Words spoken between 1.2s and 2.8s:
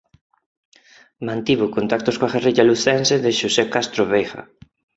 Mantivo contactos coa guerrilla